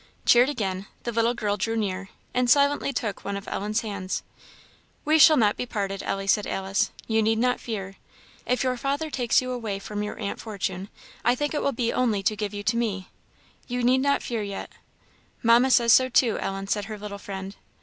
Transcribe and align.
Cheered 0.25 0.49
again, 0.49 0.87
the 1.03 1.11
little 1.11 1.35
girl 1.35 1.57
drew 1.57 1.77
near, 1.77 2.09
and 2.33 2.49
silently 2.49 2.91
took 2.91 3.23
one 3.23 3.37
of 3.37 3.47
Ellen's 3.47 3.81
hands. 3.81 4.23
"We 5.05 5.19
shall 5.19 5.37
not 5.37 5.57
be 5.57 5.67
parted, 5.67 6.01
Ellie," 6.01 6.25
said 6.25 6.47
Alice 6.47 6.89
"you 7.05 7.21
need 7.21 7.37
not 7.37 7.59
fear. 7.59 7.97
If 8.47 8.63
your 8.63 8.77
father 8.77 9.11
takes 9.11 9.43
you 9.43 9.51
away 9.51 9.77
from 9.77 10.01
your 10.01 10.17
aunt 10.17 10.39
Fortune, 10.41 10.89
I 11.23 11.35
think 11.35 11.53
it 11.53 11.61
will 11.61 11.71
be 11.71 11.93
only 11.93 12.23
to 12.23 12.35
give 12.35 12.51
you 12.51 12.63
to 12.63 12.77
me. 12.77 13.09
You 13.67 13.83
need 13.83 13.99
not 14.01 14.23
fear 14.23 14.41
yet." 14.41 14.71
"Mamma 15.43 15.69
says 15.69 15.93
so 15.93 16.09
too, 16.09 16.39
Ellen," 16.39 16.65
said 16.65 16.85
her 16.85 16.97
little 16.97 17.19
friend. 17.19 17.55